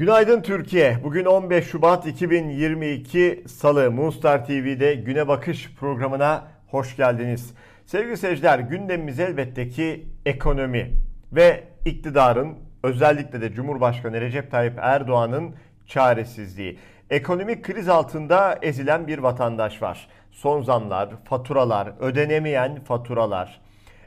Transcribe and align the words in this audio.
Günaydın 0.00 0.42
Türkiye. 0.42 1.04
Bugün 1.04 1.24
15 1.24 1.66
Şubat 1.66 2.06
2022 2.06 3.44
Salı 3.46 3.90
Moonstar 3.90 4.46
TV'de 4.46 4.94
Güne 4.94 5.28
Bakış 5.28 5.74
programına 5.74 6.48
hoş 6.70 6.96
geldiniz. 6.96 7.54
Sevgili 7.86 8.16
seyirciler 8.16 8.58
gündemimiz 8.58 9.20
elbette 9.20 9.68
ki 9.68 10.06
ekonomi 10.26 10.90
ve 11.32 11.64
iktidarın 11.84 12.58
özellikle 12.82 13.40
de 13.40 13.52
Cumhurbaşkanı 13.52 14.20
Recep 14.20 14.50
Tayyip 14.50 14.78
Erdoğan'ın 14.78 15.54
çaresizliği. 15.86 16.78
Ekonomik 17.10 17.64
kriz 17.64 17.88
altında 17.88 18.58
ezilen 18.62 19.06
bir 19.06 19.18
vatandaş 19.18 19.82
var. 19.82 20.08
Son 20.30 20.62
zamlar, 20.62 21.08
faturalar, 21.24 21.92
ödenemeyen 22.00 22.84
faturalar, 22.84 23.60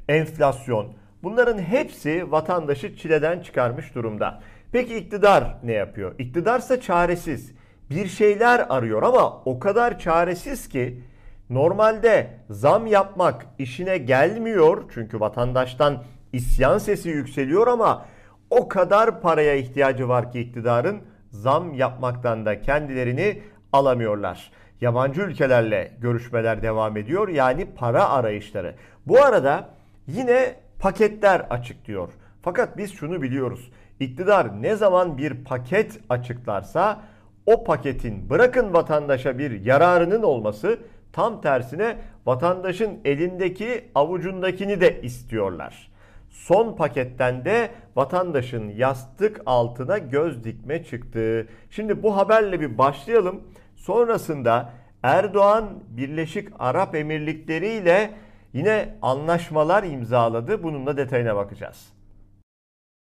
enflasyon 0.09 0.94
bunların 1.23 1.57
hepsi 1.57 2.31
vatandaşı 2.31 2.95
çileden 2.95 3.39
çıkarmış 3.39 3.95
durumda. 3.95 4.41
Peki 4.73 4.98
iktidar 4.98 5.55
ne 5.63 5.72
yapıyor? 5.73 6.16
İktidarsa 6.20 6.82
çaresiz. 6.82 7.52
Bir 7.90 8.08
şeyler 8.08 8.66
arıyor 8.70 9.04
ama 9.04 9.41
o 9.46 9.59
kadar 9.59 9.99
çaresiz 9.99 10.70
ki 10.70 11.02
normalde 11.49 12.30
zam 12.49 12.88
yapmak 12.88 13.46
işine 13.59 13.98
gelmiyor. 13.98 14.84
Çünkü 14.94 15.20
vatandaştan 15.20 16.04
isyan 16.34 16.77
sesi 16.77 17.09
yükseliyor 17.09 17.68
ama 17.68 18.05
o 18.49 18.68
kadar 18.68 19.22
paraya 19.22 19.55
ihtiyacı 19.55 20.09
var 20.09 20.32
ki 20.32 20.40
iktidarın 20.40 21.02
zam 21.30 21.74
yapmaktan 21.74 22.46
da 22.46 22.62
kendilerini 22.62 23.41
alamıyorlar. 23.74 24.52
Yabancı 24.82 25.21
ülkelerle 25.21 25.91
görüşmeler 25.99 26.62
devam 26.62 26.98
ediyor. 26.98 27.27
Yani 27.27 27.66
para 27.76 28.10
arayışları. 28.10 28.76
Bu 29.05 29.21
arada 29.21 29.70
yine 30.08 30.55
paketler 30.80 31.40
açıklıyor. 31.40 32.10
Fakat 32.41 32.77
biz 32.77 32.93
şunu 32.93 33.21
biliyoruz. 33.21 33.71
İktidar 34.04 34.62
ne 34.62 34.76
zaman 34.76 35.18
bir 35.18 35.43
paket 35.43 35.99
açıklarsa 36.09 37.01
o 37.46 37.63
paketin 37.63 38.29
bırakın 38.29 38.73
vatandaşa 38.73 39.37
bir 39.37 39.65
yararının 39.65 40.23
olması 40.23 40.79
tam 41.13 41.41
tersine 41.41 41.98
vatandaşın 42.26 42.99
elindeki 43.05 43.90
avucundakini 43.96 44.81
de 44.81 45.01
istiyorlar. 45.01 45.91
Son 46.29 46.76
paketten 46.76 47.46
de 47.46 47.70
vatandaşın 47.96 48.70
yastık 48.70 49.41
altına 49.46 49.98
göz 49.98 50.43
dikme 50.43 50.84
çıktı. 50.84 51.48
Şimdi 51.70 52.04
bu 52.04 52.18
haberle 52.18 52.59
bir 52.59 52.77
başlayalım. 52.77 53.41
Sonrasında 53.76 54.70
Erdoğan 55.04 55.65
Birleşik 55.90 56.49
Arap 56.59 56.96
Emirlikleri 56.96 57.68
ile 57.68 58.12
yine 58.54 58.96
anlaşmalar 59.01 59.84
imzaladı. 59.84 60.63
Bunun 60.63 60.85
da 60.85 60.98
detayına 60.98 61.35
bakacağız. 61.35 61.93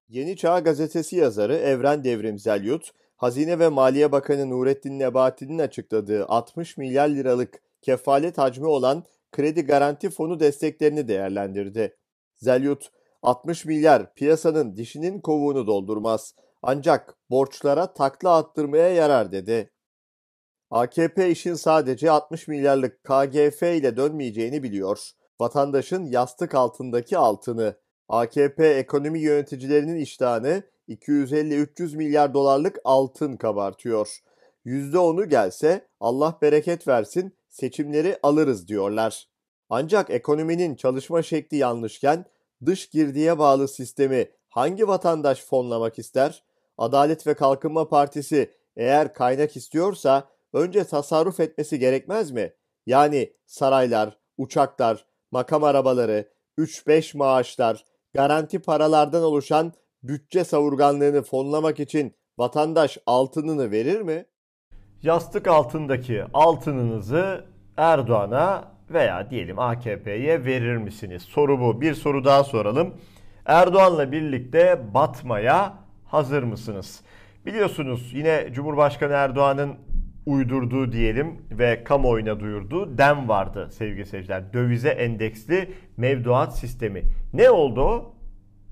Yeni 0.08 0.36
Çağ 0.36 0.58
gazetesi 0.58 1.16
yazarı 1.16 1.54
Evren 1.54 2.04
Devrim 2.04 2.38
Zelyut, 2.38 2.92
Hazine 3.16 3.58
ve 3.58 3.68
Maliye 3.68 4.12
Bakanı 4.12 4.50
Nurettin 4.50 4.98
Nebati'nin 4.98 5.58
açıkladığı 5.58 6.26
60 6.26 6.76
milyar 6.76 7.08
liralık 7.08 7.62
kefalet 7.82 8.38
hacmi 8.38 8.66
olan 8.66 9.04
kredi 9.32 9.62
garanti 9.62 10.10
fonu 10.10 10.40
desteklerini 10.40 11.08
değerlendirdi. 11.08 11.96
Zelyut, 12.36 12.90
60 13.22 13.64
milyar 13.64 14.14
piyasanın 14.14 14.76
dişinin 14.76 15.20
kovuğunu 15.20 15.66
doldurmaz 15.66 16.34
ancak 16.62 17.16
borçlara 17.30 17.92
takla 17.92 18.36
attırmaya 18.36 18.88
yarar 18.88 19.32
dedi. 19.32 19.70
AKP 20.70 21.30
işin 21.30 21.54
sadece 21.54 22.10
60 22.10 22.48
milyarlık 22.48 23.04
KGF 23.04 23.62
ile 23.62 23.96
dönmeyeceğini 23.96 24.62
biliyor. 24.62 25.10
Vatandaşın 25.40 26.04
yastık 26.04 26.54
altındaki 26.54 27.18
altını 27.18 27.76
AKP 28.08 28.68
ekonomi 28.68 29.20
yöneticilerinin 29.20 29.96
iştahını 29.96 30.62
250-300 30.88 31.96
milyar 31.96 32.34
dolarlık 32.34 32.78
altın 32.84 33.36
kabartıyor. 33.36 34.18
%10'u 34.66 35.28
gelse 35.28 35.88
Allah 36.00 36.38
bereket 36.42 36.88
versin 36.88 37.36
seçimleri 37.48 38.18
alırız 38.22 38.68
diyorlar. 38.68 39.28
Ancak 39.68 40.10
ekonominin 40.10 40.74
çalışma 40.74 41.22
şekli 41.22 41.56
yanlışken 41.56 42.24
dış 42.66 42.86
girdiye 42.86 43.38
bağlı 43.38 43.68
sistemi 43.68 44.30
hangi 44.48 44.88
vatandaş 44.88 45.44
fonlamak 45.44 45.98
ister? 45.98 46.44
Adalet 46.78 47.26
ve 47.26 47.34
Kalkınma 47.34 47.88
Partisi 47.88 48.50
eğer 48.76 49.14
kaynak 49.14 49.56
istiyorsa 49.56 50.28
önce 50.52 50.84
tasarruf 50.84 51.40
etmesi 51.40 51.78
gerekmez 51.78 52.30
mi? 52.30 52.52
Yani 52.86 53.32
saraylar, 53.46 54.18
uçaklar, 54.38 55.06
makam 55.30 55.64
arabaları, 55.64 56.32
3-5 56.58 57.16
maaşlar, 57.16 57.84
garanti 58.16 58.58
paralardan 58.58 59.22
oluşan 59.22 59.72
bütçe 60.02 60.44
savurganlığını 60.44 61.22
fonlamak 61.22 61.80
için 61.80 62.14
vatandaş 62.38 62.98
altınını 63.06 63.70
verir 63.70 64.00
mi? 64.00 64.26
Yastık 65.02 65.48
altındaki 65.48 66.24
altınınızı 66.34 67.44
Erdoğan'a 67.76 68.64
veya 68.90 69.30
diyelim 69.30 69.58
AKP'ye 69.58 70.44
verir 70.44 70.76
misiniz? 70.76 71.22
Soru 71.22 71.60
bu. 71.60 71.80
Bir 71.80 71.94
soru 71.94 72.24
daha 72.24 72.44
soralım. 72.44 72.94
Erdoğan'la 73.46 74.12
birlikte 74.12 74.94
batmaya 74.94 75.74
hazır 76.04 76.42
mısınız? 76.42 77.00
Biliyorsunuz 77.46 78.10
yine 78.14 78.48
Cumhurbaşkanı 78.52 79.12
Erdoğan'ın 79.12 79.74
uydurduğu 80.26 80.92
diyelim 80.92 81.42
ve 81.50 81.84
kamuoyuna 81.84 82.40
duyurduğu 82.40 82.98
DEM 82.98 83.28
vardı 83.28 83.68
sevgili 83.72 84.06
seyirciler. 84.06 84.52
Dövize 84.52 84.88
endeksli 84.88 85.70
mevduat 85.96 86.58
sistemi. 86.58 87.02
Ne 87.32 87.50
oldu 87.50 87.80
o? 87.80 88.14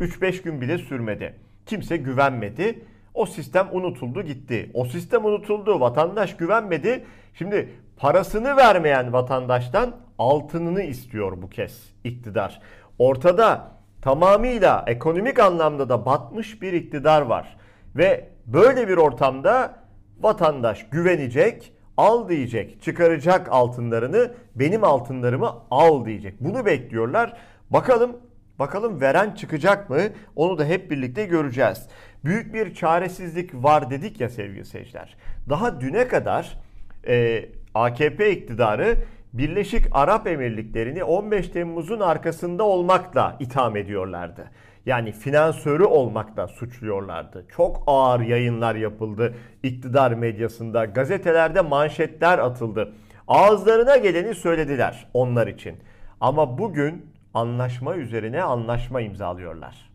3-5 0.01 0.43
gün 0.43 0.61
bile 0.61 0.79
sürmedi. 0.79 1.35
Kimse 1.67 1.97
güvenmedi. 1.97 2.85
O 3.15 3.27
sistem 3.27 3.69
unutuldu 3.73 4.23
gitti. 4.23 4.71
O 4.75 4.85
sistem 4.85 5.25
unutuldu. 5.25 5.81
Vatandaş 5.81 6.37
güvenmedi. 6.37 7.05
Şimdi 7.35 7.69
parasını 7.97 8.57
vermeyen 8.57 9.13
vatandaştan 9.13 9.97
altınını 10.19 10.83
istiyor 10.83 11.43
bu 11.43 11.51
kez 11.51 11.95
iktidar. 12.05 12.61
Ortada 12.99 13.71
tamamıyla 14.03 14.85
ekonomik 14.87 15.39
anlamda 15.39 15.89
da 15.89 16.07
batmış 16.07 16.63
bir 16.63 16.73
iktidar 16.73 17.23
var. 17.23 17.57
Ve 17.97 18.29
böyle 18.47 18.89
bir 18.89 18.97
ortamda 18.97 19.84
vatandaş 20.21 20.87
güvenecek, 20.91 21.73
al 21.97 22.29
diyecek, 22.29 22.83
çıkaracak 22.83 23.49
altınlarını, 23.51 24.35
benim 24.55 24.85
altınlarımı 24.85 25.55
al 25.71 26.05
diyecek. 26.05 26.41
Bunu 26.41 26.67
bekliyorlar. 26.67 27.37
Bakalım 27.71 28.17
Bakalım 28.59 29.01
veren 29.01 29.31
çıkacak 29.31 29.91
mı? 29.91 30.01
Onu 30.37 30.59
da 30.59 30.65
hep 30.65 30.91
birlikte 30.91 31.25
göreceğiz. 31.25 31.89
Büyük 32.25 32.55
bir 32.55 32.75
çaresizlik 32.75 33.55
var 33.55 33.91
dedik 33.91 34.21
ya 34.21 34.29
sevgili 34.29 34.65
seyirciler. 34.65 35.17
Daha 35.49 35.81
düne 35.81 36.09
kadar 36.09 36.59
e, 37.07 37.45
AKP 37.75 38.33
iktidarı 38.33 38.97
Birleşik 39.33 39.85
Arap 39.93 40.27
Emirlikleri'ni 40.27 41.05
15 41.05 41.49
Temmuz'un 41.49 42.01
arkasında 42.01 42.65
olmakla 42.65 43.37
itham 43.41 43.77
ediyorlardı. 43.77 44.45
Yani 44.87 45.13
finansörü 45.13 45.85
olmakla 45.85 46.49
suçluyorlardı. 46.49 47.47
Çok 47.57 47.83
ağır 47.87 48.21
yayınlar 48.21 48.75
yapıldı 48.75 49.35
iktidar 49.63 50.13
medyasında. 50.13 50.85
Gazetelerde 50.85 51.61
manşetler 51.61 52.39
atıldı. 52.39 52.93
Ağızlarına 53.29 53.97
geleni 53.97 54.35
söylediler 54.35 55.07
onlar 55.15 55.47
için. 55.47 55.77
Ama 56.21 56.59
bugün 56.59 57.07
anlaşma 57.35 57.97
üzerine 57.97 58.43
anlaşma 58.43 59.01
imzalıyorlar. 59.01 59.91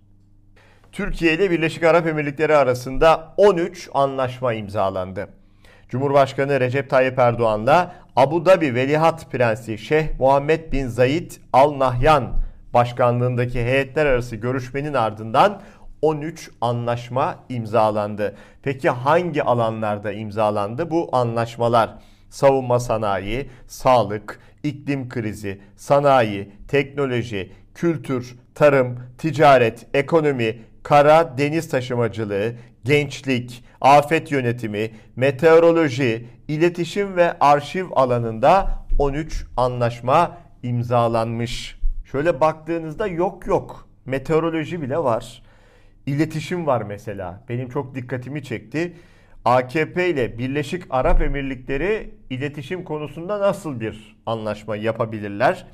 Türkiye 0.92 1.34
ile 1.34 1.52
Birleşik 1.52 1.84
Arap 1.84 2.08
Emirlikleri 2.08 2.56
arasında 2.56 3.34
13 3.38 3.90
anlaşma 3.94 4.54
imzalandı. 4.54 5.28
Cumhurbaşkanı 5.90 6.60
Recep 6.60 6.90
Tayyip 6.90 7.20
Erdoğan'la 7.20 7.96
Abu 8.16 8.46
Dhabi 8.46 8.76
Veliaht 8.76 9.32
Prensi 9.32 9.78
Şeyh 9.78 10.20
Muhammed 10.20 10.72
bin 10.72 10.88
Zayid 10.88 11.32
Al 11.54 11.80
Nahyan 11.80 12.34
başkanlığındaki 12.74 13.64
heyetler 13.64 14.06
arası 14.06 14.36
görüşmenin 14.36 14.94
ardından 14.94 15.62
13 16.02 16.50
anlaşma 16.62 17.36
imzalandı. 17.50 18.36
Peki 18.64 18.90
hangi 18.90 19.44
alanlarda 19.44 20.12
imzalandı 20.12 20.92
bu 20.92 21.10
anlaşmalar? 21.12 21.90
Savunma 22.30 22.80
sanayi, 22.80 23.50
sağlık, 23.68 24.40
iklim 24.64 25.10
krizi, 25.10 25.62
sanayi, 25.76 26.52
teknoloji, 26.68 27.52
kültür, 27.76 28.36
tarım, 28.56 29.00
ticaret, 29.18 29.86
ekonomi, 29.94 30.58
kara 30.84 31.38
deniz 31.38 31.70
taşımacılığı, 31.70 32.54
gençlik, 32.84 33.64
afet 33.82 34.32
yönetimi, 34.32 34.92
meteoroloji, 35.16 36.28
iletişim 36.48 37.16
ve 37.16 37.40
arşiv 37.40 37.86
alanında 37.92 38.80
13 39.00 39.46
anlaşma 39.58 40.38
imzalanmış. 40.64 41.79
Şöyle 42.12 42.42
baktığınızda 42.42 43.08
yok 43.08 43.48
yok. 43.48 43.88
Meteoroloji 44.06 44.82
bile 44.82 44.98
var. 44.98 45.44
İletişim 46.06 46.68
var 46.68 46.82
mesela. 46.82 47.44
Benim 47.50 47.70
çok 47.70 47.96
dikkatimi 47.96 48.44
çekti. 48.44 48.94
AKP 49.46 50.10
ile 50.10 50.38
Birleşik 50.38 50.84
Arap 50.90 51.22
Emirlikleri 51.22 52.10
iletişim 52.30 52.84
konusunda 52.84 53.40
nasıl 53.40 53.80
bir 53.80 54.18
anlaşma 54.26 54.76
yapabilirler? 54.76 55.68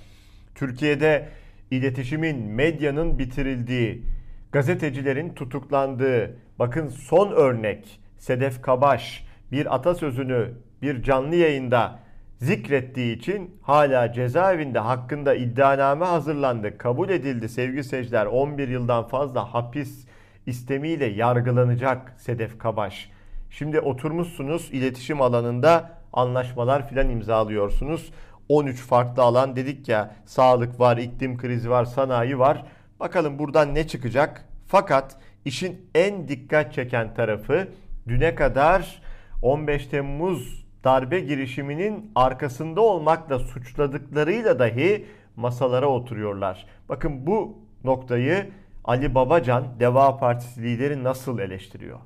Türkiye'de 0.56 1.30
iletişimin, 1.72 2.38
medyanın 2.38 3.20
bitirildiği, 3.20 4.04
gazetecilerin 4.52 5.34
tutuklandığı, 5.34 6.38
bakın 6.60 6.88
son 6.88 7.32
örnek 7.32 8.00
Sedef 8.18 8.62
Kabaş 8.62 9.26
bir 9.52 9.76
atasözünü 9.76 10.54
bir 10.82 11.04
canlı 11.04 11.36
yayında 11.36 12.05
zikrettiği 12.46 13.18
için 13.18 13.58
hala 13.62 14.14
cezaevinde 14.14 14.80
hakkında 14.80 15.36
iddianame 15.36 16.06
hazırlandı. 16.06 16.78
Kabul 16.78 17.10
edildi 17.10 17.50
sevgili 17.50 17.84
seyirciler 17.84 18.26
11 18.26 18.68
yıldan 18.68 19.08
fazla 19.08 19.54
hapis 19.54 20.08
istemiyle 20.46 21.06
yargılanacak 21.06 22.14
Sedef 22.18 22.60
Kabaş. 22.60 23.10
Şimdi 23.50 23.80
oturmuşsunuz 23.80 24.70
iletişim 24.72 25.22
alanında 25.22 25.92
anlaşmalar 26.14 26.90
filan 26.90 27.10
imzalıyorsunuz. 27.10 28.12
13 28.50 28.82
farklı 28.82 29.24
alan 29.24 29.56
dedik 29.56 29.90
ya 29.90 30.16
sağlık 30.26 30.80
var, 30.80 30.98
iklim 30.98 31.38
krizi 31.38 31.70
var, 31.70 31.86
sanayi 31.86 32.40
var. 32.40 32.66
Bakalım 33.00 33.40
buradan 33.40 33.76
ne 33.76 33.88
çıkacak? 33.88 34.46
Fakat 34.68 35.18
işin 35.46 35.90
en 35.96 36.28
dikkat 36.28 36.74
çeken 36.74 37.14
tarafı 37.14 37.68
düne 38.08 38.36
kadar 38.36 39.02
15 39.42 39.88
Temmuz 39.88 40.65
darbe 40.86 41.20
girişiminin 41.20 42.12
arkasında 42.16 42.82
olmakla 42.82 43.40
suçladıklarıyla 43.40 44.60
dahi 44.60 45.06
masalara 45.36 45.88
oturuyorlar. 45.88 46.66
Bakın 46.90 47.28
bu 47.28 47.58
noktayı 47.84 48.50
Ali 48.84 49.16
Babacan 49.16 49.68
Deva 49.80 50.18
Partisi 50.18 50.62
lideri 50.62 51.04
nasıl 51.04 51.40
eleştiriyor? 51.40 52.00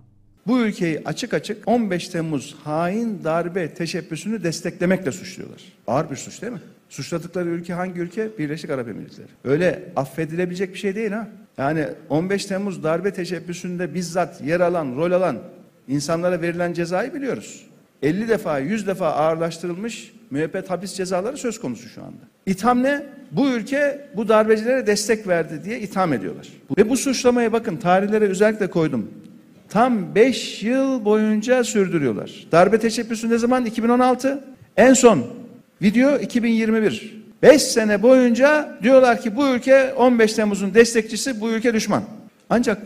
Bu 0.48 0.60
ülkeyi 0.60 1.02
açık 1.06 1.34
açık 1.34 1.68
15 1.68 2.10
Temmuz 2.10 2.56
hain 2.64 3.24
darbe 3.24 3.74
teşebbüsünü 3.74 4.44
desteklemekle 4.44 5.12
suçluyorlar. 5.12 5.62
Ağır 5.88 6.12
bir 6.12 6.16
suç 6.16 6.42
değil 6.42 6.54
mi? 6.54 6.62
Suçladıkları 6.90 7.50
ülke 7.50 7.74
hangi 7.74 8.00
ülke? 8.00 8.38
Birleşik 8.38 8.70
Arap 8.70 8.88
Emirlikleri. 8.88 9.28
Öyle 9.44 9.84
affedilebilecek 9.96 10.74
bir 10.74 10.80
şey 10.80 10.96
değil 10.96 11.12
ha. 11.12 11.28
Yani 11.58 11.86
15 12.10 12.46
Temmuz 12.46 12.84
darbe 12.84 13.14
teşebbüsünde 13.14 13.94
bizzat 13.94 14.42
yer 14.42 14.60
alan, 14.60 14.96
rol 14.96 15.12
alan 15.12 15.38
insanlara 15.88 16.42
verilen 16.42 16.74
cezayı 16.74 17.14
biliyoruz. 17.14 17.69
50 18.04 18.30
defa, 18.30 18.60
100 18.60 18.88
defa 18.88 19.08
ağırlaştırılmış 19.08 20.14
müebbet 20.32 20.70
hapis 20.70 20.94
cezaları 20.94 21.38
söz 21.38 21.60
konusu 21.60 21.90
şu 21.90 22.02
anda. 22.02 22.22
İtham 22.46 22.84
ne? 22.84 23.06
Bu 23.32 23.48
ülke 23.48 24.10
bu 24.16 24.28
darbecilere 24.28 24.88
destek 24.88 25.28
verdi 25.28 25.62
diye 25.66 25.80
itham 25.80 26.14
ediyorlar. 26.14 26.48
Ve 26.78 26.90
bu 26.90 26.98
suçlamaya 26.98 27.54
bakın 27.54 27.78
tarihlere 27.78 28.26
özellikle 28.26 28.70
koydum. 28.70 29.12
Tam 29.70 30.16
5 30.16 30.64
yıl 30.64 31.06
boyunca 31.06 31.64
sürdürüyorlar. 31.64 32.48
Darbe 32.52 32.80
teşebbüsü 32.80 33.30
ne 33.30 33.38
zaman? 33.38 33.66
2016. 33.66 34.44
En 34.78 34.94
son 34.94 35.26
video 35.82 36.18
2021. 36.18 37.20
5 37.44 37.62
sene 37.62 38.04
boyunca 38.04 38.78
diyorlar 38.84 39.22
ki 39.22 39.36
bu 39.36 39.48
ülke 39.48 39.94
15 39.94 40.34
Temmuz'un 40.34 40.74
destekçisi, 40.74 41.42
bu 41.42 41.50
ülke 41.50 41.74
düşman. 41.74 42.04
Ancak 42.50 42.78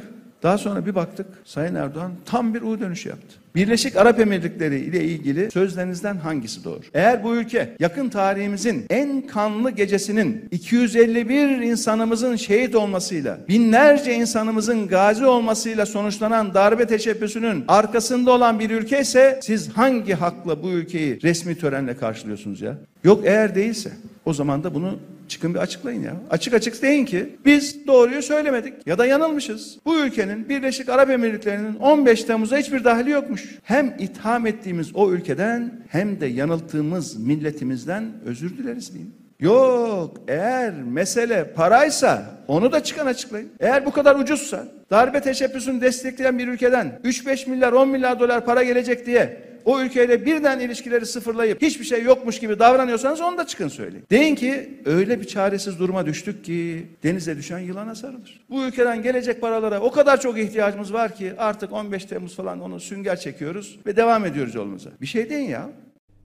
daha 0.44 0.58
sonra 0.58 0.86
bir 0.86 0.96
baktık 0.96 1.26
Sayın 1.46 1.76
Erdoğan 1.76 2.12
tam 2.26 2.54
bir 2.54 2.62
U 2.62 2.80
dönüşü 2.80 3.10
yaptı. 3.10 3.36
Birleşik 3.56 3.96
Arap 3.96 4.20
Emirlikleri 4.20 4.80
ile 4.80 5.04
ilgili 5.04 5.52
sözlerinizden 5.52 6.18
hangisi 6.18 6.64
doğru? 6.64 6.80
Eğer 6.94 7.24
bu 7.24 7.36
ülke 7.36 7.76
yakın 7.80 8.10
tarihimizin 8.10 8.86
en 8.90 9.28
kanlı 9.28 9.72
gecesinin 9.72 10.48
251 10.52 11.50
insanımızın 11.50 12.36
şehit 12.36 12.76
olmasıyla, 12.76 13.40
binlerce 13.50 14.14
insanımızın 14.14 14.88
gazi 14.88 15.26
olmasıyla 15.26 15.86
sonuçlanan 15.86 16.54
darbe 16.54 16.88
teşebbüsünün 16.88 17.64
arkasında 17.68 18.32
olan 18.32 18.60
bir 18.60 18.70
ülke 18.70 19.02
ise 19.02 19.40
siz 19.44 19.70
hangi 19.70 20.14
hakla 20.14 20.64
bu 20.64 20.70
ülkeyi 20.70 21.22
resmi 21.24 21.58
törenle 21.58 21.98
karşılıyorsunuz 21.98 22.62
ya? 22.62 22.78
Yok 23.04 23.22
eğer 23.26 23.56
değilse 23.56 23.92
o 24.26 24.34
zaman 24.34 24.64
da 24.64 24.74
bunu 24.74 25.00
çıkın 25.34 25.54
bir 25.54 25.60
açıklayın 25.60 26.02
ya. 26.02 26.14
Açık 26.30 26.54
açık 26.54 26.82
deyin 26.82 27.06
ki 27.06 27.36
biz 27.46 27.88
doğruyu 27.88 28.22
söylemedik 28.22 28.74
ya 28.86 28.98
da 28.98 29.06
yanılmışız. 29.06 29.80
Bu 29.86 30.00
ülkenin 30.00 30.50
Birleşik 30.50 30.90
Arap 30.90 31.10
Emirlikleri'nin 31.10 31.76
15 31.76 32.24
Temmuz'a 32.24 32.58
hiçbir 32.58 32.84
dahili 32.84 33.10
yokmuş. 33.10 33.60
Hem 33.64 33.96
itham 34.00 34.48
ettiğimiz 34.48 34.96
o 34.96 35.12
ülkeden 35.12 35.84
hem 35.90 36.22
de 36.22 36.26
yanılttığımız 36.26 37.16
milletimizden 37.16 38.04
özür 38.26 38.58
dileriz 38.58 38.94
deyin. 38.94 39.14
Yok 39.40 40.18
eğer 40.28 40.74
mesele 40.74 41.54
paraysa 41.54 42.26
onu 42.48 42.72
da 42.72 42.84
çıkan 42.84 43.06
açıklayın. 43.06 43.50
Eğer 43.60 43.86
bu 43.86 43.92
kadar 43.92 44.16
ucuzsa 44.16 44.68
darbe 44.92 45.22
teşebbüsünü 45.22 45.82
destekleyen 45.82 46.40
bir 46.40 46.48
ülkeden 46.48 47.00
3-5 47.04 47.50
milyar 47.50 47.74
10 47.74 47.90
milyar 47.90 48.20
dolar 48.20 48.46
para 48.46 48.64
gelecek 48.64 49.06
diye 49.06 49.53
o 49.66 49.82
ülkeyle 49.82 50.26
birden 50.26 50.60
ilişkileri 50.60 51.06
sıfırlayıp 51.06 51.62
hiçbir 51.62 51.86
şey 51.86 52.04
yokmuş 52.04 52.40
gibi 52.40 52.60
davranıyorsanız 52.60 53.22
onu 53.22 53.38
da 53.38 53.48
çıkın 53.48 53.68
söyleyin. 53.68 54.06
Deyin 54.12 54.36
ki 54.36 54.82
öyle 54.86 55.20
bir 55.20 55.28
çaresiz 55.28 55.80
duruma 55.80 56.06
düştük 56.06 56.46
ki 56.46 56.88
denize 57.04 57.38
düşen 57.38 57.60
yılana 57.60 57.96
sarılır. 57.96 58.46
Bu 58.50 58.64
ülkeden 58.64 59.04
gelecek 59.04 59.42
paralara 59.42 59.80
o 59.80 59.92
kadar 59.92 60.22
çok 60.22 60.40
ihtiyacımız 60.40 60.94
var 60.94 61.16
ki 61.16 61.34
artık 61.38 61.72
15 61.72 62.06
Temmuz 62.06 62.36
falan 62.36 62.62
onu 62.62 62.80
sünger 62.80 63.20
çekiyoruz 63.20 63.80
ve 63.86 63.96
devam 63.96 64.26
ediyoruz 64.26 64.56
yolumuza. 64.56 64.90
Bir 65.02 65.06
şey 65.06 65.30
deyin 65.30 65.50
ya. 65.50 65.70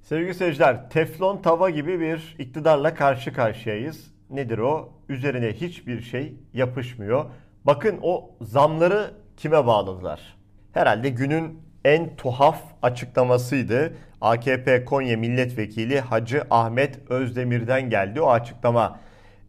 Sevgili 0.02 0.34
seyirciler, 0.34 0.90
teflon 0.90 1.42
tava 1.42 1.70
gibi 1.70 2.00
bir 2.00 2.36
iktidarla 2.38 2.94
karşı 2.94 3.32
karşıyayız. 3.32 4.04
Nedir 4.30 4.58
o? 4.58 4.92
Üzerine 5.08 5.52
hiçbir 5.52 6.02
şey 6.02 6.34
yapışmıyor. 6.54 7.24
Bakın 7.64 7.98
o 8.02 8.30
zamları 8.40 9.10
kime 9.36 9.66
bağladılar? 9.66 10.36
Herhalde 10.72 11.08
günün 11.08 11.67
en 11.88 12.16
tuhaf 12.16 12.62
açıklamasıydı. 12.82 13.92
AKP 14.20 14.84
Konya 14.84 15.16
Milletvekili 15.16 16.00
Hacı 16.00 16.42
Ahmet 16.50 17.10
Özdemir'den 17.10 17.90
geldi 17.90 18.20
o 18.20 18.30
açıklama. 18.30 19.00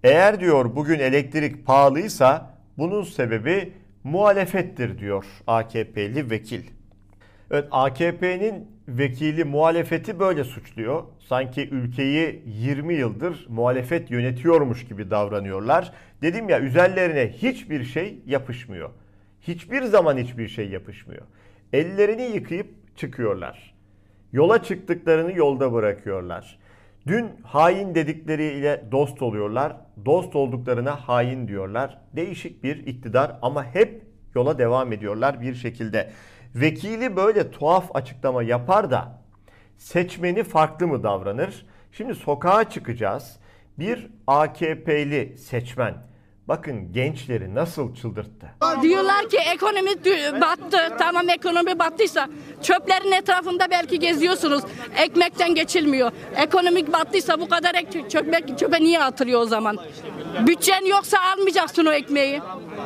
Eğer 0.03 0.39
diyor 0.39 0.75
bugün 0.75 1.00
elektrik 1.00 1.65
pahalıysa 1.65 2.51
bunun 2.77 3.03
sebebi 3.03 3.74
muhalefettir 4.03 5.00
diyor 5.00 5.25
AKP'li 5.47 6.30
vekil. 6.30 6.63
Evet 7.51 7.65
AKP'nin 7.71 8.68
vekili 8.88 9.44
muhalefeti 9.44 10.19
böyle 10.19 10.44
suçluyor. 10.44 11.03
Sanki 11.19 11.69
ülkeyi 11.69 12.44
20 12.45 12.94
yıldır 12.94 13.45
muhalefet 13.50 14.12
yönetiyormuş 14.12 14.86
gibi 14.86 15.12
davranıyorlar. 15.12 15.91
Dedim 16.21 16.50
ya 16.50 16.59
üzerlerine 16.59 17.31
hiçbir 17.31 17.83
şey 17.83 18.19
yapışmıyor. 18.25 18.89
Hiçbir 19.41 19.83
zaman 19.83 20.18
hiçbir 20.18 20.47
şey 20.47 20.69
yapışmıyor. 20.69 21.24
Ellerini 21.74 22.21
yıkayıp 22.21 22.98
çıkıyorlar. 22.98 23.75
Yola 24.31 24.63
çıktıklarını 24.63 25.38
yolda 25.38 25.74
bırakıyorlar. 25.74 26.60
Dün 27.07 27.30
hain 27.44 27.95
dedikleriyle 27.95 28.86
dost 28.91 29.22
oluyorlar. 29.22 29.77
Dost 30.05 30.36
olduklarına 30.36 30.96
hain 30.96 31.48
diyorlar. 31.48 32.01
Değişik 32.15 32.63
bir 32.63 32.88
iktidar 32.88 33.39
ama 33.41 33.65
hep 33.65 34.03
yola 34.36 34.58
devam 34.58 34.93
ediyorlar 34.93 35.41
bir 35.41 35.53
şekilde. 35.53 36.12
Vekili 36.55 37.15
böyle 37.15 37.51
tuhaf 37.51 37.96
açıklama 37.96 38.43
yapar 38.43 38.91
da 38.91 39.22
seçmeni 39.77 40.43
farklı 40.43 40.88
mı 40.88 41.03
davranır? 41.03 41.65
Şimdi 41.91 42.15
sokağa 42.15 42.70
çıkacağız. 42.70 43.39
Bir 43.79 44.08
AKP'li 44.27 45.38
seçmen 45.38 46.09
bakın 46.50 46.94
gençleri 46.94 47.56
nasıl 47.56 47.96
çıldırttı. 47.96 48.48
Diyorlar 48.82 49.29
ki 49.29 49.38
ekonomi 49.38 49.89
battı. 50.41 50.77
Tamam 51.00 51.29
ekonomi 51.29 51.79
battıysa 51.79 52.27
çöplerin 52.62 53.12
etrafında 53.12 53.68
belki 53.72 54.00
geziyorsunuz. 54.00 54.63
Ekmekten 54.98 55.56
geçilmiyor. 55.56 56.12
Ekonomik 56.36 56.94
battıysa 56.94 57.39
bu 57.39 57.50
kadar 57.50 57.75
ek 57.75 58.10
çöpe, 58.10 58.56
çöpe 58.58 58.79
niye 58.79 59.03
atılıyor 59.03 59.41
o 59.41 59.46
zaman? 59.46 59.77
Bütçen 60.48 60.86
yoksa 60.86 61.18
almayacaksın 61.34 61.86
o 61.86 61.91
ekmeği. 61.91 62.41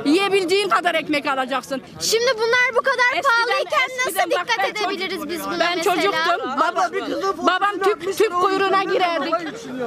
Yiyebildiğin 0.06 0.70
kadar 0.70 0.96
ekmek 0.96 1.26
alacaksın. 1.28 1.82
Şimdi 2.02 2.32
bunlar 2.38 2.70
bu 2.76 2.82
kadar 2.82 3.04
Eskiden- 3.16 3.22
pahalıyken 3.24 3.88
eskiden 3.90 4.20
nasıl 4.20 4.32
bak 4.32 4.48
dikkat 4.48 4.58
ben 4.58 4.70
edebiliriz 4.72 5.16
çocuk- 5.18 5.30
biz 5.30 5.46
buna 5.46 5.60
Ben 5.60 5.78
mesela? 5.78 5.96
çocuktum. 5.96 6.52
Baba, 6.60 6.90
babam 7.38 7.80
tüp, 7.84 8.18
tüp 8.18 8.34
kuyruğuna 8.42 8.84
girerdik. 8.84 9.34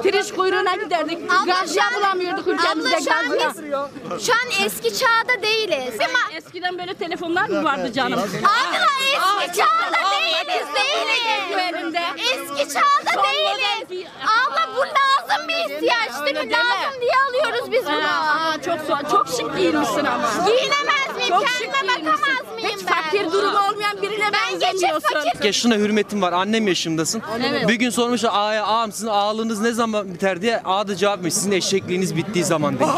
Pirinç 0.03 0.33
kuyruğuna 0.33 0.75
giderdik. 0.75 1.17
Abla 1.31 1.45
Gaz 1.53 1.73
şu 1.75 1.81
an- 1.83 1.93
bulamıyorduk 1.95 2.47
ülkemizde 2.47 2.89
abla 2.89 3.01
şu 3.01 3.13
an 3.15 3.29
gaz 3.39 3.57
biz- 3.63 4.25
Şu 4.25 4.33
an 4.33 4.65
eski 4.65 4.97
çağda 4.99 5.41
değiliz. 5.41 5.93
Ama 5.99 6.37
Eskiden 6.37 6.77
böyle 6.77 6.93
telefonlar 6.93 7.49
mı 7.49 7.63
vardı 7.63 7.93
canım? 7.93 8.19
abla 8.19 8.87
eski 9.13 9.57
çağda 9.59 9.97
değiliz 10.11 10.67
değiliz. 10.75 11.57
elinde. 11.73 12.01
Eski 12.17 12.73
çağda 12.73 13.23
değiliz. 13.23 14.07
Abla 14.23 14.69
bu 14.75 14.79
lazım 14.79 15.47
bir 15.47 15.53
ihtiyaç 15.75 16.25
değil 16.25 16.45
mi? 16.45 16.51
Lazım 16.51 17.01
diye 17.01 17.11
alıyoruz 17.29 17.71
biz 17.71 17.85
bunu. 17.85 18.07
Aa, 18.07 18.61
çok 18.65 19.09
çok 19.11 19.27
şık 19.27 19.57
giyinmişsin 19.57 20.05
ama. 20.07 20.27
Giyinemez 20.45 21.15
miyim? 21.17 21.27
Çok 21.29 21.47
şık 21.47 21.73
Kendime 21.73 21.93
giyinmişsin. 21.93 22.05
bakamaz 22.05 22.53
mıyım 22.53 22.69
Hiç 22.77 22.85
ben? 22.87 22.93
fakir 22.93 23.31
durumu 23.31 23.57
olmayan 23.71 24.01
birine 24.01 24.25
Ben 24.33 24.53
geçen 24.53 24.73
benzemiyorsun. 24.73 25.09
fakir 25.13 25.45
yaşına 25.45 25.75
hürmetim 25.75 26.21
var. 26.21 26.33
Annem 26.33 26.67
yaşındasın. 26.67 27.21
Evet. 27.49 27.67
Bir 27.67 27.73
gün 27.75 27.89
sormuşlar 27.89 28.29
ağaya 28.33 28.65
ağam 28.65 28.91
sizin 28.91 29.07
ağalığınız 29.07 29.59
ne 29.61 29.71
zaman 29.71 30.13
biter 30.13 30.41
diye. 30.41 30.61
Ağa 30.65 30.87
da 30.87 30.95
cevap 30.95 31.17
vermiş. 31.17 31.33
Sizin 31.33 31.51
eşekliğiniz 31.51 32.15
bittiği 32.15 32.45
zaman 32.45 32.79
demiş. 32.79 32.93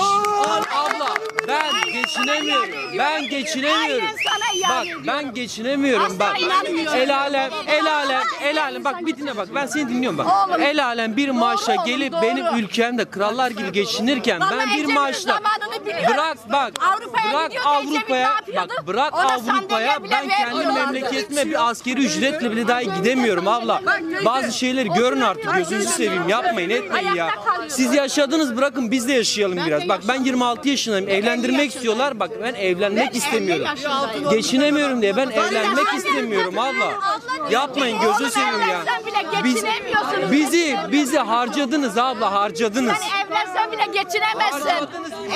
Geçinemiyorum. 2.17 2.69
Ben 2.97 3.27
geçinemiyorum. 3.29 4.05
Aynen 4.05 4.15
sana 4.29 4.77
iade 4.79 4.95
Bak 4.95 5.07
ben 5.07 5.33
geçinemiyorum. 5.33 6.05
Asla 6.05 6.19
Bak 6.19 6.41
inanmıyorum. 6.41 6.93
el 7.01 7.17
alem 7.17 7.49
el 7.67 7.93
alem 7.95 8.21
el 8.43 8.63
alem 8.63 8.83
bak 8.83 9.05
bir 9.05 9.17
dinle 9.17 9.37
bak 9.37 9.47
ben 9.55 9.65
seni 9.65 9.89
dinliyorum 9.89 10.17
bak. 10.17 10.27
Oğlum. 10.49 10.61
El 10.61 10.85
alem 10.85 11.17
bir 11.17 11.29
maaşa 11.29 11.73
oğlum, 11.73 11.85
gelip 11.85 12.13
doğru. 12.13 12.21
benim 12.21 12.45
ülkemde 12.55 13.05
krallar 13.05 13.51
gibi 13.51 13.71
geçinirken 13.71 14.39
Vallahi 14.41 14.51
ben 14.59 14.67
bir 14.67 14.73
Ecevit'in 14.73 14.93
maaşla 14.93 15.33
zamanını 15.33 15.85
bırak 16.13 16.37
bak 16.51 16.73
Avrupa'ya 16.81 17.33
bırak 17.33 17.51
gidiyordu, 17.51 17.69
Ecevit 17.81 17.91
ne 17.93 17.95
Avrupa'ya 17.99 18.21
yapıyordu? 18.21 18.69
bak 18.77 18.87
bırak 18.87 19.13
Ona 19.13 19.21
Avrupa'ya 19.23 19.55
sandalye 19.59 20.03
bile 20.03 20.11
ben 20.11 20.27
kendi 20.27 20.43
vermiyorlardı. 20.57 20.93
memleketime 20.93 21.45
bir 21.45 21.69
askeri 21.69 22.05
ücretle 22.05 22.51
bile 22.51 22.67
dahi 22.67 22.85
gidemiyorum 22.95 23.47
abla. 23.47 23.81
Bazı 24.25 24.51
şeyleri 24.57 24.89
görün 24.89 25.21
artık 25.21 25.53
gözünüzü 25.55 25.89
seveyim 25.89 26.29
yapmayın 26.29 26.69
etmeyin 26.69 27.13
ya. 27.15 27.29
Siz 27.67 27.93
yaşadınız 27.93 28.57
bırakın 28.57 28.91
biz 28.91 29.07
de 29.07 29.13
yaşayalım 29.13 29.59
biraz. 29.67 29.89
Bak 29.89 30.01
ben 30.07 30.23
26 30.23 30.69
yaşındayım 30.69 31.09
evlendirmek 31.09 31.75
istiyorlar 31.75 31.98
bak 31.99 32.31
ben 32.41 32.53
evlenmek 32.53 33.15
istemiyorum. 33.15 33.65
Geçinemiyorum 34.31 35.01
diye 35.01 35.15
ben 35.17 35.29
evlenmek 35.29 35.93
istemiyorum 35.97 36.59
abla. 36.59 36.93
Yapmayın 37.51 37.99
gözünü 38.01 38.29
seveyim 38.29 38.69
ya. 38.69 38.79
Biz, 39.43 39.63
bizi 40.31 40.77
bizi 40.91 41.17
harcadınız 41.17 41.97
abla 41.97 42.31
harcadınız. 42.31 42.93
Sen 42.97 43.25
evlensen 43.25 43.71
bile 43.71 43.85
geçinemezsin. 43.85 44.87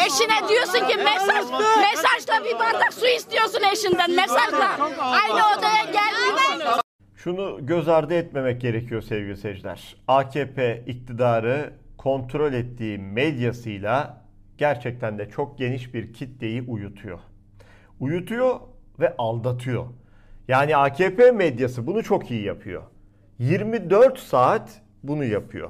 Eşine 0.06 0.50
diyorsun 0.50 0.88
ki 0.88 0.98
mesaj, 0.98 1.46
mesajla 1.82 2.46
bir 2.46 2.60
bardak 2.60 2.94
su 2.94 3.08
istiyorsun 3.08 3.62
eşinden 3.74 4.12
mesajla. 4.12 4.78
Aynı 5.00 5.58
odaya 5.58 5.84
gelmiyorsun. 5.84 6.82
Şunu 7.16 7.66
göz 7.66 7.90
ardı 7.90 8.14
etmemek 8.14 8.62
gerekiyor 8.62 9.02
sevgili 9.02 9.38
seyirciler. 9.38 9.96
AKP 10.08 10.84
iktidarı 10.88 11.74
kontrol 11.98 12.54
ettiği 12.54 12.98
medyasıyla 12.98 14.23
gerçekten 14.58 15.18
de 15.18 15.30
çok 15.30 15.58
geniş 15.58 15.94
bir 15.94 16.14
kitleyi 16.14 16.62
uyutuyor. 16.62 17.20
Uyutuyor 18.00 18.60
ve 19.00 19.16
aldatıyor. 19.18 19.86
Yani 20.48 20.78
AKP 20.78 21.32
medyası 21.32 21.88
bunu 21.88 22.04
çok 22.04 22.32
iyi 22.32 22.44
yapıyor. 22.44 22.84
24 23.40 24.20
saat 24.20 24.82
bunu 25.04 25.24
yapıyor. 25.24 25.70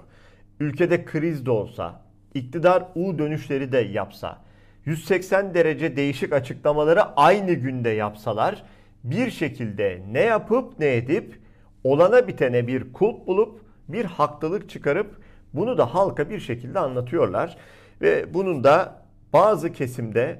Ülkede 0.60 1.06
kriz 1.06 1.46
de 1.46 1.52
olsa, 1.52 2.02
iktidar 2.34 2.84
U 2.96 3.18
dönüşleri 3.20 3.72
de 3.72 3.78
yapsa, 3.78 4.42
180 4.86 5.54
derece 5.54 5.96
değişik 5.96 6.34
açıklamaları 6.34 7.04
aynı 7.04 7.54
günde 7.54 7.90
yapsalar 7.90 8.64
bir 9.04 9.32
şekilde 9.32 10.02
ne 10.12 10.22
yapıp 10.22 10.80
ne 10.80 10.96
edip 10.96 11.40
olana 11.84 12.28
bitene 12.28 12.68
bir 12.68 12.94
kulp 12.94 13.28
bulup 13.28 13.62
bir 13.88 14.06
haklılık 14.06 14.70
çıkarıp 14.70 15.16
bunu 15.54 15.78
da 15.78 15.94
halka 15.94 16.30
bir 16.30 16.40
şekilde 16.40 16.80
anlatıyorlar. 16.80 17.58
Ve 18.04 18.34
bunun 18.34 18.64
da 18.64 18.96
bazı 19.34 19.74
kesimde 19.74 20.40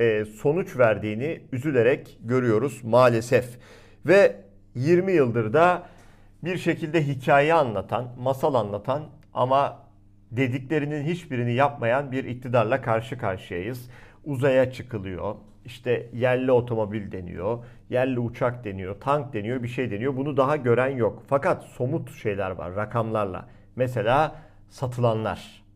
e, 0.00 0.24
sonuç 0.24 0.78
verdiğini 0.78 1.40
üzülerek 1.52 2.18
görüyoruz 2.20 2.84
maalesef. 2.84 3.58
Ve 4.06 4.36
20 4.74 5.12
yıldır 5.12 5.52
da 5.52 5.82
bir 6.44 6.56
şekilde 6.58 7.06
hikaye 7.06 7.54
anlatan, 7.54 8.08
masal 8.18 8.54
anlatan 8.54 9.02
ama 9.34 9.82
dediklerinin 10.30 11.04
hiçbirini 11.04 11.52
yapmayan 11.52 12.12
bir 12.12 12.24
iktidarla 12.24 12.82
karşı 12.82 13.18
karşıyayız. 13.18 13.90
Uzaya 14.24 14.72
çıkılıyor. 14.72 15.34
İşte 15.64 16.10
yerli 16.12 16.52
otomobil 16.52 17.12
deniyor, 17.12 17.64
yerli 17.90 18.20
uçak 18.20 18.64
deniyor, 18.64 19.00
tank 19.00 19.32
deniyor, 19.32 19.62
bir 19.62 19.68
şey 19.68 19.90
deniyor. 19.90 20.16
Bunu 20.16 20.36
daha 20.36 20.56
gören 20.56 20.96
yok. 20.96 21.22
Fakat 21.26 21.64
somut 21.64 22.14
şeyler 22.14 22.50
var 22.50 22.76
rakamlarla. 22.76 23.48
Mesela 23.76 24.36
satılanlar. 24.68 25.67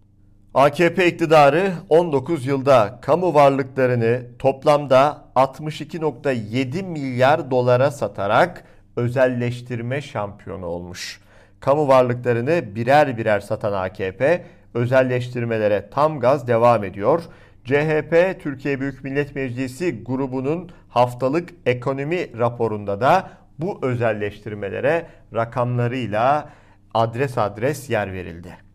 AKP 0.55 1.07
iktidarı 1.07 1.73
19 1.89 2.47
yılda 2.47 2.99
kamu 3.03 3.35
varlıklarını 3.35 4.23
toplamda 4.39 5.25
62.7 5.37 6.83
milyar 6.83 7.51
dolara 7.51 7.91
satarak 7.91 8.65
özelleştirme 8.97 10.03
şampiyonu 10.03 10.67
olmuş. 10.67 11.21
Kamu 11.61 11.89
varlıklarını 11.89 12.75
birer 12.75 13.19
birer 13.19 13.41
satan 13.41 13.73
AKP 13.73 14.45
özelleştirmelere 14.75 15.91
tam 15.91 16.21
gaz 16.21 16.49
devam 16.49 16.85
ediyor. 16.85 17.23
CHP 17.65 18.43
Türkiye 18.43 18.81
Büyük 18.81 19.05
Millet 19.05 19.35
Meclisi 19.35 20.05
grubunun 20.05 20.71
haftalık 20.89 21.49
ekonomi 21.67 22.39
raporunda 22.39 23.01
da 23.01 23.31
bu 23.59 23.79
özelleştirmelere 23.83 25.07
rakamlarıyla 25.35 26.49
adres 26.95 27.39
adres 27.39 27.91
yer 27.91 28.13
verildi. 28.13 28.72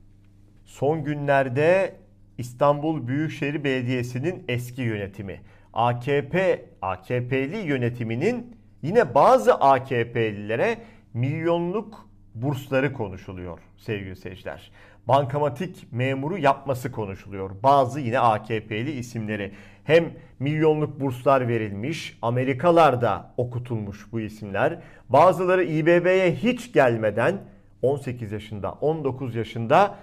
Son 0.80 1.04
günlerde 1.04 1.96
İstanbul 2.38 3.08
Büyükşehir 3.08 3.64
Belediyesi'nin 3.64 4.44
eski 4.48 4.82
yönetimi, 4.82 5.42
AKP, 5.74 6.66
AKP'li 6.82 7.58
yönetiminin 7.58 8.58
yine 8.82 9.16
bazı 9.16 9.54
AKP'lilere 9.54 10.78
milyonluk 11.14 12.10
bursları 12.36 12.94
konuşuluyor 12.94 13.60
sevgili 13.78 14.16
seyirciler. 14.16 14.72
Bankamatik 15.08 15.88
memuru 15.92 16.38
yapması 16.38 16.92
konuşuluyor. 16.92 17.52
Bazı 17.64 18.00
yine 18.00 18.20
AKP'li 18.20 18.92
isimleri. 18.92 19.52
Hem 19.84 20.06
milyonluk 20.40 21.00
burslar 21.00 21.48
verilmiş, 21.48 22.18
Amerikalarda 22.22 23.34
okutulmuş 23.38 24.12
bu 24.12 24.20
isimler. 24.20 24.80
Bazıları 25.10 25.64
İBB'ye 25.64 26.36
hiç 26.36 26.74
gelmeden 26.74 27.38
18 27.82 28.32
yaşında, 28.32 28.72
19 28.72 29.36
yaşında 29.36 29.96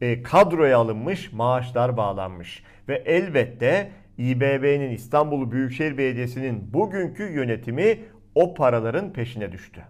e, 0.00 0.22
kadroya 0.22 0.78
alınmış, 0.78 1.32
maaşlar 1.32 1.96
bağlanmış. 1.96 2.62
Ve 2.88 3.02
elbette 3.06 3.90
İBB'nin 4.18 4.90
İstanbul 4.90 5.50
Büyükşehir 5.50 5.98
Belediyesi'nin 5.98 6.72
bugünkü 6.72 7.22
yönetimi 7.22 7.98
o 8.34 8.54
paraların 8.54 9.12
peşine 9.12 9.52
düştü. 9.52 9.80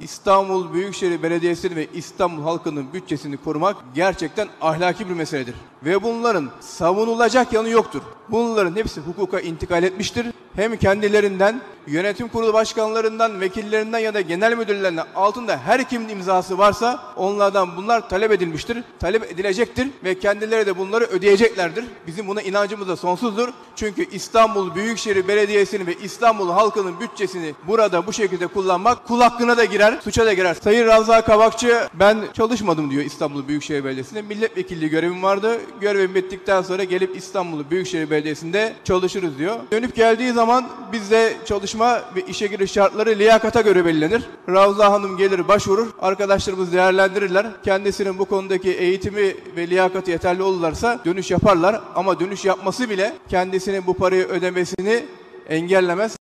İstanbul 0.00 0.72
Büyükşehir 0.72 1.22
Belediyesi'ni 1.22 1.76
ve 1.76 1.86
İstanbul 1.94 2.42
halkının 2.42 2.92
bütçesini 2.92 3.36
korumak 3.36 3.76
gerçekten 3.94 4.48
ahlaki 4.60 5.08
bir 5.08 5.14
meseledir. 5.14 5.54
Ve 5.84 6.02
bunların 6.02 6.50
savunulacak 6.60 7.52
yanı 7.52 7.68
yoktur. 7.68 8.02
Bunların 8.30 8.76
hepsi 8.76 9.00
hukuka 9.00 9.40
intikal 9.40 9.82
etmiştir. 9.82 10.26
Hem 10.56 10.76
kendilerinden, 10.76 11.60
yönetim 11.86 12.28
kurulu 12.28 12.52
başkanlarından, 12.52 13.40
vekillerinden 13.40 13.98
ya 13.98 14.14
da 14.14 14.20
genel 14.20 14.56
müdürlerinden 14.56 15.06
altında 15.14 15.58
her 15.58 15.88
kimin 15.88 16.08
imzası 16.08 16.58
varsa 16.58 17.02
onlardan 17.16 17.76
bunlar 17.76 18.08
talep 18.08 18.32
edilmiştir. 18.32 18.78
Talep 19.00 19.32
edilecektir 19.32 19.88
ve 20.04 20.18
kendileri 20.18 20.66
de 20.66 20.78
bunları 20.78 21.04
ödeyeceklerdir. 21.04 21.84
Bizim 22.06 22.28
buna 22.28 22.42
inancımız 22.42 22.88
da 22.88 22.96
sonsuzdur. 22.96 23.48
Çünkü 23.76 24.10
İstanbul 24.10 24.74
Büyükşehir 24.74 25.28
Belediyesi'ni 25.28 25.86
ve 25.86 25.94
İstanbul 26.02 26.50
halkının 26.50 27.00
bütçesini 27.00 27.54
burada 27.66 28.06
bu 28.06 28.12
şekilde 28.12 28.46
kullanmak 28.46 29.06
kul 29.06 29.20
hakkına 29.20 29.56
da 29.56 29.64
girer, 29.64 29.98
suça 30.04 30.26
da 30.26 30.32
girer. 30.32 30.54
Sayın 30.54 30.86
Ravza 30.86 31.20
Kabakçı 31.20 31.88
ben 31.94 32.18
çalışmadım 32.32 32.90
diyor 32.90 33.04
İstanbul 33.04 33.48
Büyükşehir 33.48 33.84
Belediyesi'nde. 33.84 34.22
Milletvekilliği 34.22 34.90
görevim 34.90 35.22
vardı. 35.22 35.60
Görevim 35.80 36.14
bittikten 36.14 36.62
sonra 36.62 36.84
gelip 36.84 37.16
İstanbul 37.16 37.70
Büyükşehir 37.70 38.10
Belediyesi'nde 38.20 38.72
çalışırız 38.84 39.38
diyor. 39.38 39.56
Dönüp 39.72 39.94
geldiği 39.94 40.32
zaman 40.32 40.68
bizde 40.92 41.36
çalışma 41.44 42.00
ve 42.16 42.20
işe 42.20 42.46
giriş 42.46 42.72
şartları 42.72 43.10
liyakata 43.10 43.60
göre 43.60 43.84
belirlenir. 43.84 44.22
Ravza 44.48 44.92
Hanım 44.92 45.16
gelir 45.16 45.48
başvurur. 45.48 45.88
Arkadaşlarımız 46.00 46.72
değerlendirirler. 46.72 47.46
Kendisinin 47.64 48.18
bu 48.18 48.24
konudaki 48.24 48.70
eğitimi 48.70 49.34
ve 49.56 49.70
liyakatı 49.70 50.10
yeterli 50.10 50.42
olurlarsa 50.42 51.00
dönüş 51.04 51.30
yaparlar. 51.30 51.80
Ama 51.94 52.20
dönüş 52.20 52.44
yapması 52.44 52.90
bile 52.90 53.12
kendisinin 53.28 53.86
bu 53.86 53.94
parayı 53.96 54.24
ödemesini 54.24 55.04
engellemez. 55.48 56.16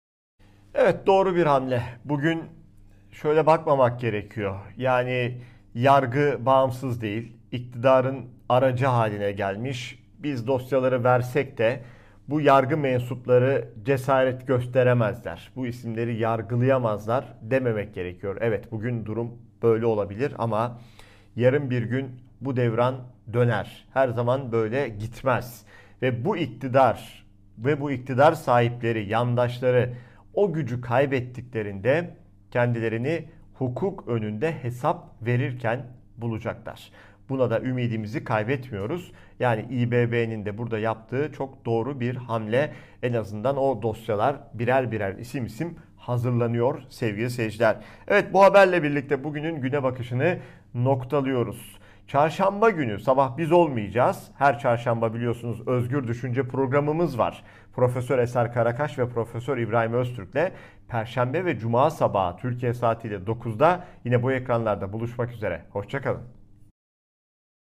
Evet 0.74 1.08
doğru 1.08 1.36
bir 1.36 1.46
hamle. 1.46 1.84
Bugün 2.06 2.44
şöyle 3.12 3.46
bakmamak 3.46 4.02
gerekiyor. 4.02 4.56
Yani 4.78 5.38
yargı 5.76 6.38
bağımsız 6.40 7.02
değil. 7.02 7.34
İktidarın 7.52 8.26
aracı 8.50 8.86
haline 8.86 9.32
gelmiş. 9.32 10.07
Biz 10.20 10.48
dosyaları 10.48 11.04
versek 11.04 11.58
de 11.58 11.80
bu 12.28 12.42
yargı 12.42 12.78
mensupları 12.78 13.70
cesaret 13.86 14.48
gösteremezler. 14.48 15.52
Bu 15.56 15.68
isimleri 15.68 16.18
yargılayamazlar 16.18 17.26
dememek 17.42 17.94
gerekiyor. 17.94 18.38
Evet 18.40 18.72
bugün 18.72 19.06
durum 19.06 19.32
böyle 19.64 19.86
olabilir 19.86 20.34
ama 20.38 20.80
yarın 21.36 21.70
bir 21.70 21.84
gün 21.84 22.08
bu 22.42 22.58
devran 22.58 22.96
döner. 23.34 23.88
Her 23.94 24.10
zaman 24.10 24.52
böyle 24.52 24.90
gitmez. 24.90 25.66
Ve 26.02 26.26
bu 26.26 26.38
iktidar 26.38 27.26
ve 27.58 27.82
bu 27.82 27.92
iktidar 27.92 28.34
sahipleri, 28.34 29.10
yandaşları 29.10 29.94
o 30.34 30.54
gücü 30.54 30.82
kaybettiklerinde 30.82 32.16
kendilerini 32.52 33.26
hukuk 33.54 34.08
önünde 34.08 34.52
hesap 34.52 35.26
verirken 35.26 35.86
bulacaklar. 36.18 36.92
Buna 37.30 37.50
da 37.50 37.62
ümidimizi 37.62 38.24
kaybetmiyoruz. 38.24 39.12
Yani 39.40 39.62
İBB'nin 39.70 40.46
de 40.46 40.58
burada 40.58 40.80
yaptığı 40.80 41.32
çok 41.32 41.66
doğru 41.66 42.00
bir 42.00 42.16
hamle. 42.16 42.74
En 43.04 43.14
azından 43.14 43.58
o 43.58 43.82
dosyalar 43.82 44.36
birer 44.54 44.92
birer 44.92 45.16
isim 45.16 45.46
isim 45.46 45.76
hazırlanıyor 45.98 46.84
sevgili 46.90 47.30
seyirciler. 47.30 47.78
Evet 48.08 48.34
bu 48.34 48.44
haberle 48.44 48.84
birlikte 48.84 49.24
bugünün 49.24 49.62
güne 49.62 49.84
bakışını 49.84 50.38
noktalıyoruz. 50.74 51.78
Çarşamba 52.08 52.70
günü 52.70 53.00
sabah 53.00 53.38
biz 53.38 53.52
olmayacağız. 53.52 54.32
Her 54.38 54.60
çarşamba 54.60 55.14
biliyorsunuz 55.14 55.68
Özgür 55.68 56.08
Düşünce 56.08 56.48
programımız 56.48 57.20
var. 57.20 57.44
Profesör 57.76 58.20
Eser 58.20 58.54
Karakaş 58.54 59.00
ve 59.00 59.10
Profesör 59.10 59.58
İbrahim 59.58 59.94
Öztürk'le 59.94 60.52
Perşembe 60.88 61.46
ve 61.46 61.60
Cuma 61.60 61.90
sabahı 61.90 62.38
Türkiye 62.38 62.74
saatiyle 62.74 63.16
9'da 63.16 63.86
yine 64.06 64.24
bu 64.24 64.32
ekranlarda 64.32 64.94
buluşmak 64.94 65.32
üzere. 65.32 65.62
Hoşçakalın. 65.70 66.37